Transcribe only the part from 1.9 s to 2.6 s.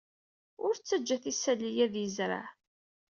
yezreɛ.